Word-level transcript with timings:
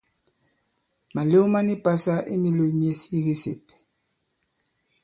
Màlew 1.15 1.45
ma 1.53 1.59
ni 1.67 1.75
pasa 1.85 2.15
i 2.33 2.39
mīlēw 2.45 2.73
myes 2.79 3.07
i 3.21 3.25
kisèp. 3.27 3.79